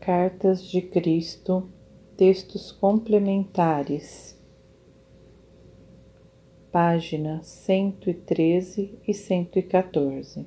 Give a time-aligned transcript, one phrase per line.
[0.00, 1.68] Cartas de Cristo,
[2.16, 4.34] textos complementares,
[6.72, 10.46] página 113 e 114.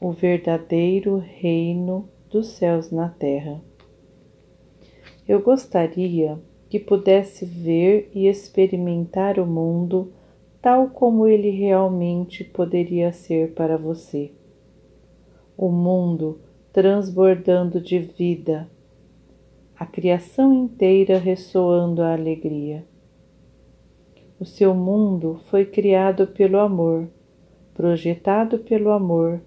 [0.00, 3.60] O verdadeiro reino dos céus na terra.
[5.28, 6.40] Eu gostaria
[6.70, 10.10] que pudesse ver e experimentar o mundo
[10.62, 14.32] tal como ele realmente poderia ser para você.
[15.54, 16.40] O mundo
[16.72, 18.68] transbordando de vida,
[19.76, 22.84] a criação inteira ressoando a alegria.
[24.38, 27.08] O seu mundo foi criado pelo amor,
[27.74, 29.40] projetado pelo amor,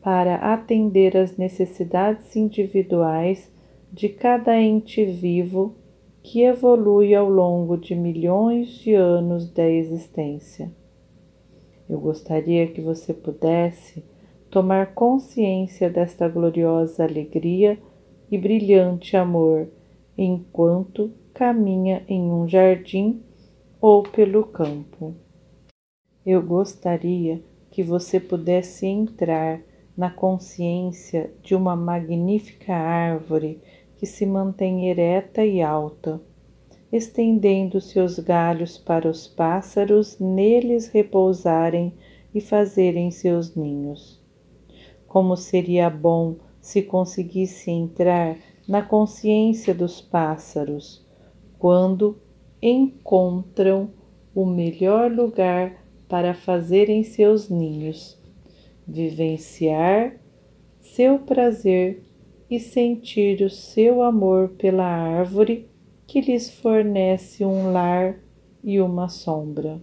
[0.00, 3.52] para atender às necessidades individuais
[3.92, 5.74] de cada ente vivo
[6.22, 10.70] que evolui ao longo de milhões de anos da existência.
[11.88, 14.04] Eu gostaria que você pudesse
[14.50, 17.78] tomar consciência desta gloriosa alegria
[18.30, 19.68] e brilhante amor
[20.16, 23.22] enquanto caminha em um jardim
[23.80, 25.14] ou pelo campo.
[26.24, 29.60] Eu gostaria que você pudesse entrar
[29.96, 33.60] na consciência de uma magnífica árvore
[33.96, 36.20] que se mantém ereta e alta,
[36.90, 41.92] estendendo seus galhos para os pássaros neles repousarem
[42.34, 44.17] e fazerem seus ninhos.
[45.08, 48.36] Como seria bom se conseguisse entrar
[48.68, 51.04] na consciência dos pássaros
[51.58, 52.16] quando
[52.62, 53.90] encontram
[54.34, 58.16] o melhor lugar para fazerem seus ninhos,
[58.86, 60.14] vivenciar
[60.80, 62.02] seu prazer
[62.50, 65.68] e sentir o seu amor pela árvore
[66.06, 68.20] que lhes fornece um lar
[68.62, 69.82] e uma sombra.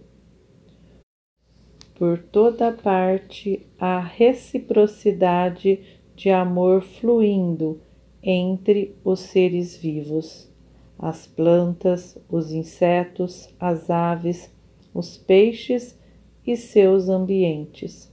[1.98, 5.80] Por toda parte há reciprocidade
[6.14, 7.80] de amor fluindo
[8.22, 10.52] entre os seres vivos,
[10.98, 14.54] as plantas, os insetos, as aves,
[14.92, 15.98] os peixes
[16.46, 18.12] e seus ambientes.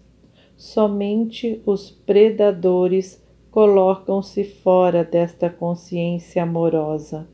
[0.56, 7.28] Somente os predadores colocam-se fora desta consciência amorosa.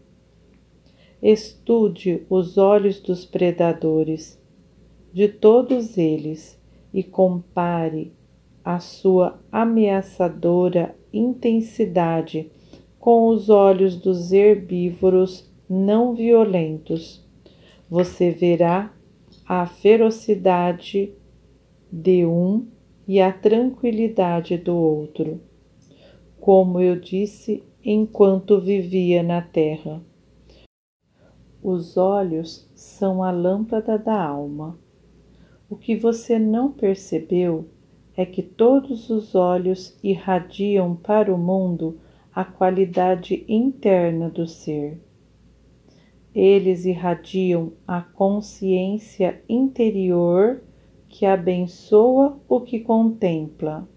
[1.22, 4.39] Estude os olhos dos predadores,
[5.14, 6.60] de todos eles,
[6.94, 8.14] e compare
[8.64, 12.52] a sua ameaçadora intensidade
[13.00, 17.24] com os olhos dos herbívoros não violentos.
[17.90, 18.92] Você verá
[19.46, 21.14] a ferocidade
[21.92, 22.68] de um
[23.08, 25.40] e a tranquilidade do outro
[26.40, 30.02] como eu disse enquanto vivia na terra.
[31.62, 34.80] Os olhos são a lâmpada da alma.
[35.70, 37.70] O que você não percebeu
[38.18, 42.00] é que todos os olhos irradiam para o mundo
[42.34, 45.00] a qualidade interna do ser.
[46.34, 50.64] Eles irradiam a consciência interior
[51.08, 53.88] que abençoa o que contempla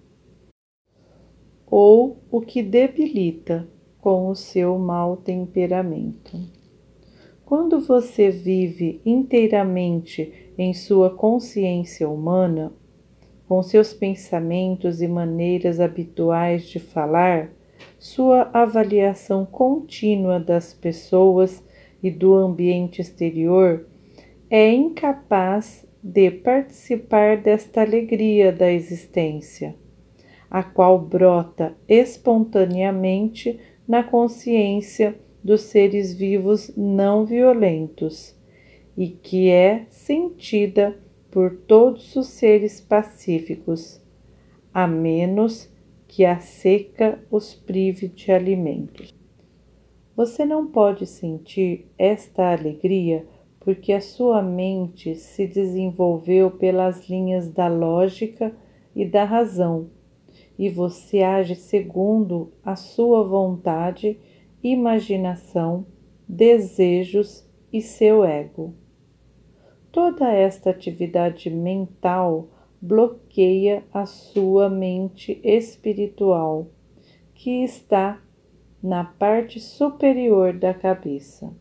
[1.66, 3.66] ou o que debilita
[3.98, 6.61] com o seu mau temperamento.
[7.52, 12.72] Quando você vive inteiramente em sua consciência humana,
[13.46, 17.52] com seus pensamentos e maneiras habituais de falar,
[17.98, 21.62] sua avaliação contínua das pessoas
[22.02, 23.86] e do ambiente exterior
[24.48, 29.76] é incapaz de participar desta alegria da existência
[30.50, 38.36] a qual brota espontaneamente na consciência dos seres vivos não violentos
[38.96, 40.96] e que é sentida
[41.30, 44.00] por todos os seres pacíficos,
[44.72, 45.70] a menos
[46.06, 49.14] que a seca os prive de alimentos.
[50.14, 53.26] Você não pode sentir esta alegria
[53.58, 58.54] porque a sua mente se desenvolveu pelas linhas da lógica
[58.94, 59.88] e da razão
[60.58, 64.18] e você age segundo a sua vontade,
[64.62, 65.86] imaginação,
[66.28, 68.74] desejos e seu ego.
[69.90, 72.48] Toda esta atividade mental
[72.80, 76.68] bloqueia a sua mente espiritual,
[77.34, 78.20] que está
[78.82, 81.54] na parte superior da cabeça.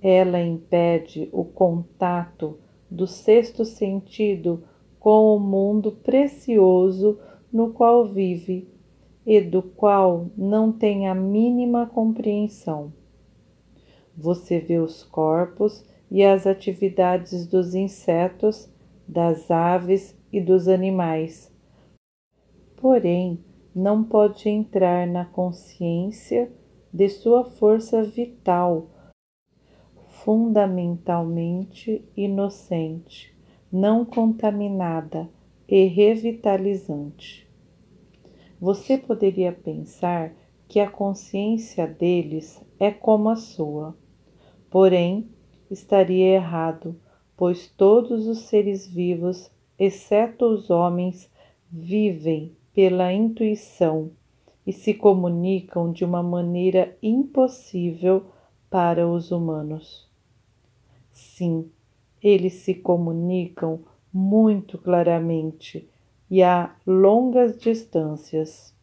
[0.00, 2.58] Ela impede o contato
[2.90, 4.64] do sexto sentido
[5.00, 7.18] com o mundo precioso
[7.52, 8.68] no qual vive
[9.26, 12.92] e do qual não tem a mínima compreensão.
[14.16, 18.68] Você vê os corpos e as atividades dos insetos,
[19.08, 21.50] das aves e dos animais.
[22.76, 23.38] Porém,
[23.74, 26.52] não pode entrar na consciência
[26.92, 28.90] de sua força vital,
[30.24, 33.34] fundamentalmente inocente,
[33.72, 35.28] não contaminada
[35.66, 37.51] e revitalizante.
[38.62, 40.32] Você poderia pensar
[40.68, 43.92] que a consciência deles é como a sua,
[44.70, 45.28] porém
[45.68, 46.94] estaria errado,
[47.36, 51.28] pois todos os seres vivos, exceto os homens,
[51.68, 54.12] vivem pela intuição
[54.64, 58.26] e se comunicam de uma maneira impossível
[58.70, 60.08] para os humanos.
[61.10, 61.68] Sim,
[62.22, 63.80] eles se comunicam
[64.14, 65.90] muito claramente
[66.32, 68.74] e a longas distâncias.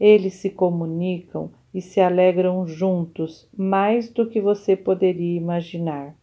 [0.00, 6.16] Eles se comunicam e se alegram juntos mais do que você poderia imaginar.